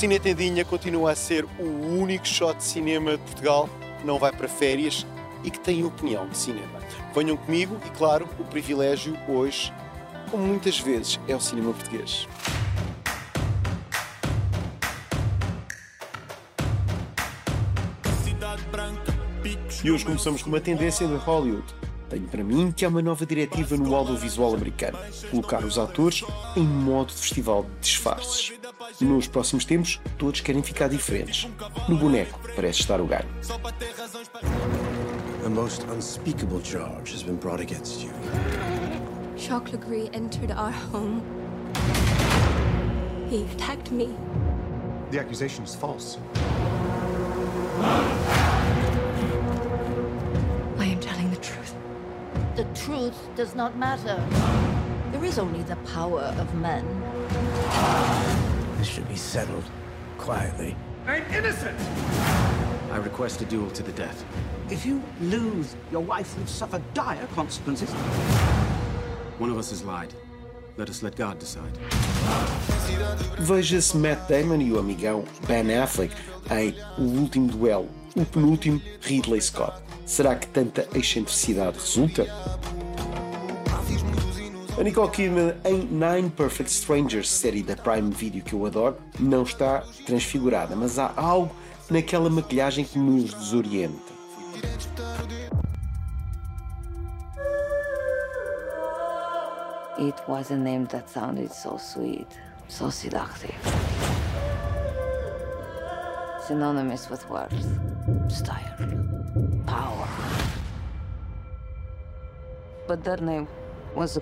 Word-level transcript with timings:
Cine 0.00 0.18
Tendinha 0.18 0.64
continua 0.64 1.12
a 1.12 1.14
ser 1.14 1.44
o 1.58 2.00
único 2.00 2.26
shot 2.26 2.56
de 2.56 2.64
cinema 2.64 3.18
de 3.18 3.18
Portugal 3.18 3.68
que 3.98 4.06
não 4.06 4.18
vai 4.18 4.32
para 4.32 4.48
férias 4.48 5.06
e 5.44 5.50
que 5.50 5.60
tem 5.60 5.84
opinião 5.84 6.26
de 6.26 6.38
cinema. 6.38 6.80
Venham 7.14 7.36
comigo 7.36 7.78
e, 7.84 7.90
claro, 7.98 8.26
o 8.38 8.44
privilégio 8.44 9.14
hoje, 9.28 9.70
como 10.30 10.42
muitas 10.42 10.78
vezes, 10.80 11.20
é 11.28 11.36
o 11.36 11.40
cinema 11.40 11.74
português. 11.74 12.26
E 19.84 19.90
hoje 19.90 20.06
começamos 20.06 20.42
com 20.42 20.48
uma 20.48 20.62
tendência 20.62 21.06
de 21.06 21.16
Hollywood. 21.16 21.74
Tenho 22.08 22.26
para 22.26 22.42
mim 22.42 22.72
que 22.72 22.86
há 22.86 22.88
uma 22.88 23.02
nova 23.02 23.26
diretiva 23.26 23.76
no 23.76 23.94
audiovisual 23.94 24.54
americano: 24.54 24.96
colocar 25.30 25.62
os 25.62 25.78
atores 25.78 26.24
em 26.56 26.64
modo 26.64 27.08
de 27.08 27.20
festival 27.20 27.64
de 27.64 27.80
disfarces. 27.80 28.59
Nos 29.00 29.26
próximos 29.26 29.64
tempos, 29.64 29.98
todos 30.18 30.42
querem 30.42 30.62
ficar 30.62 30.88
diferentes. 30.88 31.48
No 31.88 31.96
boneco 31.96 32.38
parece 32.54 32.80
estar 32.80 33.00
o 33.00 33.06
ganho. 33.06 33.28
A 35.44 35.48
most 35.48 35.84
unspeakable 35.84 36.60
charge 36.60 37.14
has 37.14 37.22
been 37.22 37.36
brought 37.36 37.62
against 37.62 38.02
you. 38.02 38.10
Jacques 39.38 39.72
Legree 39.72 40.10
entered 40.12 40.50
our 40.50 40.70
home. 40.92 41.22
He 43.30 43.46
attacked 43.54 43.90
me. 43.90 44.14
The 45.10 45.18
accusation 45.18 45.64
is 45.64 45.74
false. 45.74 46.18
I 50.78 50.84
am 50.84 51.00
telling 51.00 51.30
the 51.30 51.40
truth. 51.40 51.74
The 52.54 52.64
truth 52.74 53.16
does 53.34 53.54
not 53.54 53.78
matter. 53.78 54.22
There 55.10 55.24
is 55.24 55.38
only 55.38 55.62
the 55.62 55.76
power 55.94 56.34
of 56.38 56.54
men. 56.54 56.84
This 58.80 58.88
should 58.88 59.08
be 59.10 59.16
settled 59.16 59.64
quietly. 60.16 60.74
I'm 61.06 61.22
innocent! 61.34 61.78
I 62.90 62.96
request 62.96 63.42
a 63.42 63.44
duel 63.44 63.70
to 63.72 63.82
the 63.82 63.92
death. 63.92 64.24
If 64.70 64.86
you 64.86 65.02
lose, 65.20 65.76
your 65.92 66.00
wife 66.00 66.34
will 66.38 66.46
suffer 66.46 66.80
dire 66.94 67.28
consequences. 67.34 67.90
One 69.38 69.50
of 69.50 69.58
us 69.58 69.68
has 69.68 69.84
lied. 69.84 70.14
Let 70.78 70.88
us 70.88 71.02
let 71.02 71.14
God 71.14 71.38
decide. 71.38 71.78
Veja-se 73.40 73.94
Matt 73.98 74.26
Damon 74.30 74.62
e 74.62 74.72
o 74.72 74.78
amigão 74.78 75.26
Ben 75.46 75.78
Affleck 75.78 76.14
em 76.50 76.74
O 76.96 77.02
Último 77.02 77.48
Duelo, 77.48 77.90
o 78.16 78.24
penúltimo 78.24 78.80
Ridley 79.02 79.42
Scott. 79.42 79.74
Será 80.06 80.36
que 80.36 80.46
tanta 80.46 80.88
excentricidade 80.94 81.76
resulta? 81.78 82.24
A 84.80 84.82
Nicole 84.82 85.10
Kidman 85.10 85.54
em 85.62 85.82
Nine 85.90 86.30
Perfect 86.30 86.70
Strangers, 86.70 87.28
série 87.28 87.62
da 87.62 87.76
Prime 87.76 88.10
Video 88.10 88.42
que 88.42 88.54
eu 88.54 88.64
adoro, 88.64 88.96
não 89.18 89.42
está 89.42 89.84
transfigurada, 90.06 90.74
mas 90.74 90.98
há 90.98 91.12
algo 91.16 91.54
naquela 91.90 92.30
maquilhagem 92.30 92.86
que 92.86 92.98
nos 92.98 93.34
desorienta. 93.34 94.10
It 99.98 100.16
was 100.26 100.50
a 100.50 100.56
name 100.56 100.86
that 100.86 101.10
sounded 101.10 101.52
so 101.52 101.76
sweet, 101.76 102.28
so 102.66 102.90
seductive. 102.90 103.54
Synonymous 106.46 107.10
with 107.10 107.28
worth, 107.28 107.52
style, 108.30 108.78
power. 109.66 110.08
But 112.88 113.04
that 113.04 113.20
name 113.22 113.46
was. 113.94 114.18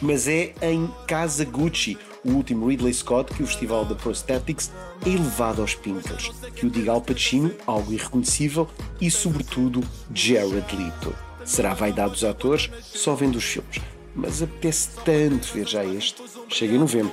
Mas 0.00 0.28
é 0.28 0.54
em 0.62 0.88
Casa 1.06 1.44
Gucci, 1.44 1.98
o 2.24 2.30
último 2.30 2.68
Ridley 2.68 2.94
Scott, 2.94 3.34
que 3.34 3.42
o 3.42 3.46
Festival 3.46 3.84
da 3.84 3.94
Prosthetics 3.94 4.70
é 5.04 5.08
elevado 5.08 5.60
aos 5.60 5.74
píncaros, 5.74 6.30
que 6.54 6.66
o 6.66 6.70
diga 6.70 6.92
Al 6.92 7.00
Pacino, 7.00 7.52
algo 7.66 7.92
irreconhecível, 7.92 8.68
e 9.00 9.10
sobretudo 9.10 9.82
Jared 10.14 10.76
Leto. 10.76 11.14
Será 11.44 11.74
vaidade 11.74 12.12
dos 12.12 12.24
atores 12.24 12.70
só 12.80 13.14
vendo 13.14 13.36
os 13.36 13.44
filmes, 13.44 13.80
mas 14.14 14.42
apetece 14.42 14.90
tanto 15.04 15.52
ver 15.52 15.66
já 15.66 15.84
este. 15.84 16.22
Chega 16.48 16.74
em 16.74 16.78
novembro. 16.78 17.12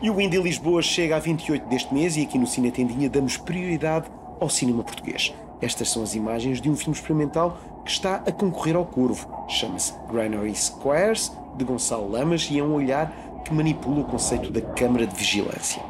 E 0.00 0.10
o 0.10 0.20
Indie 0.20 0.40
Lisboa 0.40 0.80
chega 0.80 1.16
a 1.16 1.18
28 1.18 1.68
deste 1.68 1.92
mês 1.92 2.16
e 2.16 2.22
aqui 2.22 2.38
no 2.38 2.46
Cine 2.46 2.70
Tendinha 2.70 3.10
damos 3.10 3.36
prioridade 3.36 4.08
ao 4.38 4.48
cinema 4.48 4.84
português. 4.84 5.34
Estas 5.60 5.90
são 5.90 6.04
as 6.04 6.14
imagens 6.14 6.60
de 6.60 6.70
um 6.70 6.76
filme 6.76 6.94
experimental 6.94 7.58
que 7.84 7.90
está 7.90 8.22
a 8.24 8.30
concorrer 8.30 8.76
ao 8.76 8.86
Corvo. 8.86 9.28
Chama-se 9.48 9.92
Granary 10.08 10.54
Squares, 10.54 11.32
de 11.56 11.64
Gonçalo 11.64 12.12
Lamas, 12.12 12.48
e 12.48 12.60
é 12.60 12.62
um 12.62 12.74
olhar 12.74 13.12
que 13.44 13.52
manipula 13.52 14.02
o 14.02 14.04
conceito 14.04 14.52
da 14.52 14.60
Câmara 14.60 15.04
de 15.04 15.16
Vigilância. 15.16 15.82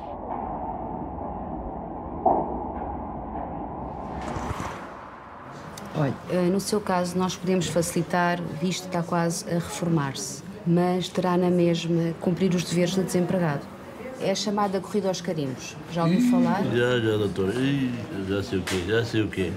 Olha, 5.94 6.14
eh, 6.30 6.48
no 6.50 6.60
seu 6.60 6.80
caso, 6.80 7.18
nós 7.18 7.36
podemos 7.36 7.66
facilitar, 7.66 8.40
visto 8.58 8.84
que 8.84 8.96
está 8.96 9.02
quase 9.02 9.44
a 9.50 9.54
reformar-se, 9.54 10.42
mas 10.66 11.08
terá 11.10 11.36
na 11.36 11.50
mesma 11.50 12.14
cumprir 12.20 12.54
os 12.54 12.64
deveres 12.64 12.94
de 12.94 13.02
desempregado. 13.02 13.77
É 14.20 14.32
a 14.32 14.34
chamada 14.34 14.80
corrida 14.80 15.08
aos 15.08 15.20
carimbos. 15.20 15.76
Já 15.92 16.04
ouviu 16.04 16.30
falar? 16.30 16.64
Já, 16.64 16.98
já, 16.98 17.16
doutor. 17.16 17.54
Ih, 17.54 17.90
já 18.28 18.42
sei 18.42 18.58
o 18.58 18.62
quê, 18.62 18.82
já 18.86 19.04
sei 19.04 19.22
o 19.22 19.28
quê. 19.28 19.52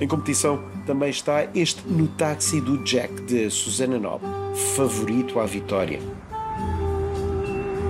Em 0.00 0.08
competição 0.08 0.62
também 0.84 1.10
está 1.10 1.46
este 1.54 1.86
No 1.88 2.08
Táxi 2.08 2.60
do 2.60 2.82
Jack, 2.84 3.22
de 3.22 3.48
Susana 3.50 3.98
Nobre, 3.98 4.26
favorito 4.74 5.38
à 5.38 5.46
vitória. 5.46 6.00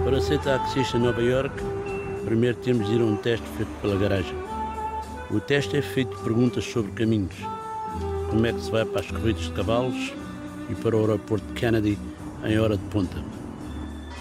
Para 0.04 0.20
ser 0.20 0.40
taxista 0.40 0.98
em 0.98 1.00
Nova 1.00 1.22
York, 1.22 1.54
primeiro 2.24 2.56
temos 2.58 2.86
de 2.86 2.96
ir 2.96 3.00
a 3.00 3.04
um 3.04 3.16
teste 3.16 3.46
feito 3.56 3.70
pela 3.80 3.96
garagem. 3.96 4.36
O 5.30 5.40
teste 5.40 5.76
é 5.76 5.82
feito 5.82 6.14
de 6.16 6.22
perguntas 6.22 6.64
sobre 6.64 6.90
caminhos. 6.92 7.36
Como 8.28 8.44
é 8.44 8.52
que 8.52 8.60
se 8.60 8.70
vai 8.70 8.84
para 8.84 9.00
as 9.00 9.10
corridas 9.10 9.44
de 9.44 9.52
cavalos 9.52 10.12
e 10.68 10.74
para 10.74 10.96
o 10.96 11.00
aeroporto 11.00 11.46
de 11.46 11.52
Kennedy 11.54 11.98
em 12.44 12.58
hora 12.58 12.76
de 12.76 12.84
ponta. 12.84 13.16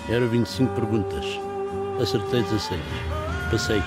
Eram 0.09 0.27
25 0.27 0.73
perguntas. 0.73 1.48
Acertei 2.01 2.41
16. 2.43 2.79
Passei. 3.51 3.83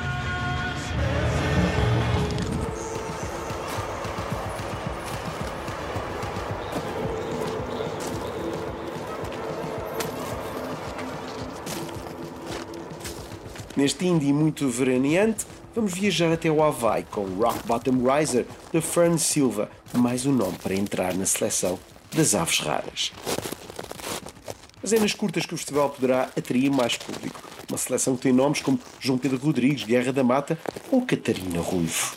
Neste 13.75 14.07
indie 14.07 14.31
muito 14.31 14.69
veraneante, 14.69 15.47
vamos 15.75 15.95
viajar 15.95 16.31
até 16.31 16.51
o 16.51 16.63
Havaí 16.63 17.05
com 17.11 17.25
Rock 17.25 17.67
Bottom 17.67 18.05
Riser 18.07 18.45
de 18.71 18.83
Fern 18.83 19.19
Silva, 19.19 19.71
mais 19.95 20.27
um 20.27 20.33
nome 20.33 20.59
para 20.63 20.75
entrar 20.75 21.15
na 21.15 21.25
seleção 21.25 21.79
das 22.15 22.35
aves 22.35 22.59
raras. 22.59 23.11
Mas 24.83 24.93
é 24.93 24.99
nas 24.99 25.15
curtas 25.15 25.47
que 25.47 25.55
o 25.55 25.57
festival 25.57 25.91
poderá 25.91 26.25
atrair 26.37 26.69
mais 26.69 26.97
público. 26.97 27.41
Uma 27.69 27.79
seleção 27.79 28.17
que 28.17 28.23
tem 28.23 28.33
nomes 28.33 28.61
como 28.61 28.81
João 28.99 29.17
Pedro 29.17 29.39
Rodrigues, 29.39 29.85
Guerra 29.85 30.13
da 30.13 30.25
Mata 30.25 30.59
ou 30.91 31.03
Catarina 31.03 31.61
Ruivo. 31.61 32.17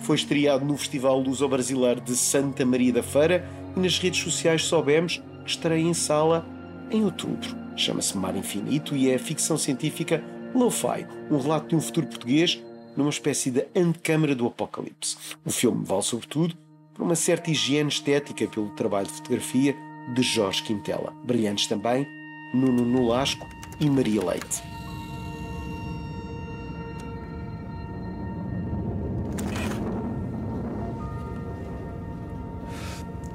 Foi 0.00 0.16
estreado 0.16 0.66
no 0.66 0.76
Festival 0.76 1.18
Luso 1.18 1.48
Brasileiro 1.48 2.02
de 2.02 2.14
Santa 2.14 2.66
Maria 2.66 2.92
da 2.92 3.02
Feira 3.02 3.48
e 3.74 3.80
nas 3.80 3.98
redes 3.98 4.22
sociais 4.22 4.62
soubemos 4.62 5.22
que 5.44 5.50
estreia 5.50 5.82
em 5.82 5.94
sala 5.94 6.44
em 6.90 7.04
outubro. 7.04 7.56
Chama-se 7.76 8.16
Mar 8.16 8.36
Infinito 8.36 8.96
e 8.96 9.10
é 9.10 9.18
ficção 9.18 9.58
científica 9.58 10.22
lo-fi, 10.54 11.06
um 11.30 11.38
relato 11.38 11.68
de 11.68 11.76
um 11.76 11.80
futuro 11.80 12.06
português 12.06 12.62
numa 12.96 13.10
espécie 13.10 13.50
de 13.50 13.66
antecâmara 13.74 14.34
do 14.34 14.46
apocalipse. 14.46 15.16
O 15.44 15.50
filme 15.50 15.84
vale 15.84 16.02
sobretudo 16.02 16.56
por 16.94 17.02
uma 17.02 17.16
certa 17.16 17.50
higiene 17.50 17.88
estética 17.88 18.46
pelo 18.46 18.70
trabalho 18.70 19.06
de 19.06 19.14
fotografia 19.14 19.76
de 20.14 20.22
Jorge 20.22 20.62
Quintela. 20.62 21.12
Brilhantes 21.24 21.66
também 21.66 22.06
Nuno 22.54 22.84
Nolasco 22.84 23.46
e 23.80 23.90
Maria 23.90 24.24
Leite. 24.24 24.62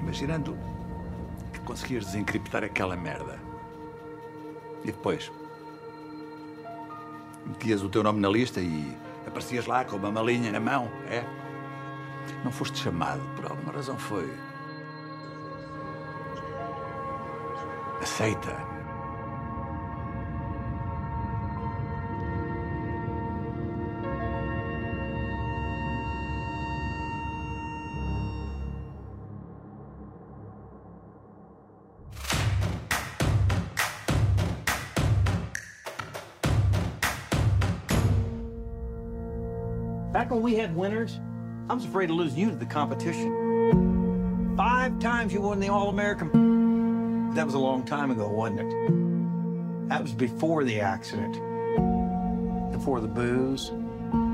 Imaginando 0.01 0.57
conseguias 1.69 2.05
desencriptar 2.05 2.63
aquela 2.63 2.95
merda. 2.95 3.39
E 4.83 4.87
depois? 4.87 5.31
Metias 7.45 7.83
o 7.83 7.89
teu 7.89 8.01
nome 8.01 8.19
na 8.19 8.27
lista 8.27 8.59
e 8.59 8.97
Aparecias 9.29 9.67
lá 9.67 9.85
com 9.85 9.95
uma 9.95 10.11
malinha 10.11 10.51
na 10.51 10.59
mão, 10.59 10.89
é? 11.07 11.23
Não 12.43 12.51
foste 12.51 12.79
chamado, 12.79 13.21
por 13.35 13.45
alguma 13.45 13.71
razão 13.71 13.95
foi. 13.95 14.27
Aceita. 18.01 18.78
Back 40.19 40.31
when 40.31 40.41
we 40.41 40.55
had 40.55 40.75
winners, 40.75 41.17
I 41.69 41.73
was 41.73 41.85
afraid 41.85 42.09
you 42.09 42.49
to 42.49 42.55
the 42.57 42.65
competition. 42.65 44.53
Five 44.57 44.99
times 44.99 45.31
you 45.31 45.39
won 45.39 45.61
the 45.61 45.69
All-American. 45.69 47.33
That 47.35 47.45
was 47.45 47.55
a 47.55 47.57
long 47.57 47.85
time 47.85 48.11
ago, 48.11 48.27
wasn't 48.27 48.59
it? 48.59 49.87
That 49.87 50.01
was 50.01 50.11
before 50.11 50.65
the 50.65 50.81
accident. 50.81 51.35
Before 52.69 52.99
the 52.99 53.07
booze. 53.07 53.71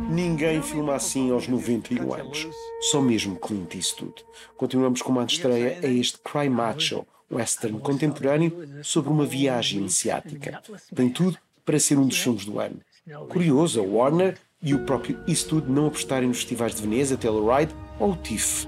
Ninguém 0.10 0.60
filma 0.64 0.96
assim 0.96 1.30
aos 1.30 1.48
91 1.48 2.12
anos. 2.16 2.48
Só 2.90 3.00
mesmo 3.00 3.36
Clint 3.36 3.76
Eastwood. 3.76 4.26
Continuamos 4.58 5.04
com 5.04 5.12
uma 5.12 5.26
estreia 5.26 5.78
a 5.84 5.88
este 5.88 6.18
Cry 6.18 6.50
Macho, 6.50 7.06
western 7.32 7.80
contemporâneo 7.80 8.84
sobre 8.84 9.12
uma 9.12 9.24
viagem 9.24 9.82
iniciática. 9.82 10.64
Tem 10.96 11.12
tudo 11.12 11.38
para 11.64 11.80
ser 11.80 12.00
um 12.00 12.08
dos 12.08 12.18
filmes 12.18 12.44
do 12.44 12.60
ano. 12.60 12.82
Curioso, 13.30 13.80
a 13.80 13.84
Warner 13.84 14.36
e 14.62 14.74
o 14.74 14.80
próprio 14.86 15.20
Eastwood 15.28 15.70
não 15.70 15.88
apostarem 15.88 16.28
nos 16.28 16.38
festivais 16.38 16.76
de 16.76 16.82
Veneza, 16.82 17.18
Telluride 17.18 17.74
ou 18.00 18.12
o 18.12 18.18
TIFF. 18.18 18.68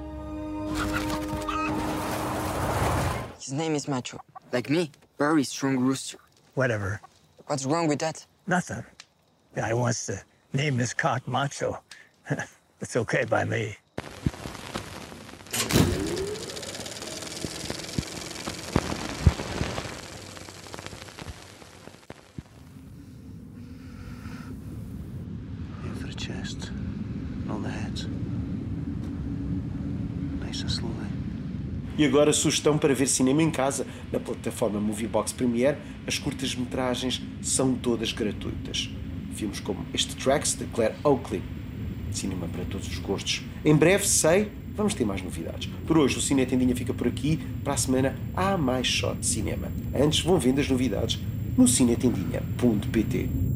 His 3.39 3.51
name 3.53 3.75
is 3.75 3.87
Macho. 3.87 4.19
Like 4.51 4.71
me, 4.71 4.91
very 5.17 5.43
strong 5.43 5.77
rooster. 5.77 6.19
Whatever. 6.55 6.99
What's 7.47 7.65
wrong 7.65 7.87
with 7.87 7.99
that? 7.99 8.25
Nothing. 8.45 8.83
Guy 9.55 9.73
wants 9.73 10.05
to 10.07 10.21
name 10.53 10.77
his 10.77 10.93
cock 10.93 11.27
macho. 11.27 11.79
it's 12.81 12.95
okay 12.95 13.25
by 13.25 13.45
me. 13.45 13.77
E 31.97 32.05
agora 32.05 32.31
sugestão 32.31 32.77
para 32.77 32.93
ver 32.93 33.07
cinema 33.07 33.41
em 33.41 33.49
casa. 33.49 33.87
Na 34.11 34.19
plataforma 34.19 34.79
Moviebox 34.79 35.33
Premiere, 35.33 35.77
as 36.05 36.19
curtas-metragens 36.19 37.21
são 37.41 37.73
todas 37.73 38.11
gratuitas. 38.11 38.89
Filmes 39.33 39.59
como 39.59 39.85
este 39.93 40.15
Tracks, 40.15 40.53
de 40.53 40.65
Claire 40.65 40.95
Oakley. 41.03 41.41
Cinema 42.11 42.47
para 42.47 42.65
todos 42.65 42.87
os 42.87 42.99
gostos. 42.99 43.41
Em 43.65 43.75
breve, 43.75 44.07
sei, 44.07 44.51
vamos 44.75 44.93
ter 44.93 45.05
mais 45.05 45.23
novidades. 45.23 45.69
Por 45.87 45.97
hoje, 45.97 46.17
o 46.17 46.21
Cine 46.21 46.45
Tendinha 46.45 46.75
fica 46.75 46.93
por 46.93 47.07
aqui. 47.07 47.39
Para 47.63 47.73
a 47.73 47.77
semana, 47.77 48.15
há 48.35 48.57
mais 48.57 48.85
shot 48.85 49.17
de 49.17 49.25
cinema. 49.25 49.71
Antes, 49.93 50.19
vão 50.19 50.39
vendo 50.39 50.59
as 50.59 50.69
novidades 50.69 51.19
no 51.57 51.67
cinetendinha.pt. 51.67 53.46